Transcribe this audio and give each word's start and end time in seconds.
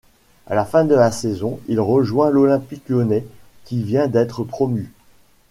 À 0.47 0.55
la 0.55 0.65
fin 0.65 0.83
de 0.83 0.95
la 0.95 1.11
saison 1.11 1.59
il 1.67 1.79
rejoint 1.79 2.31
l'Olympique 2.31 2.89
lyonnais 2.89 3.23
qui 3.65 3.83
vient 3.83 4.07
d’être 4.07 4.43
promut. 4.43 4.91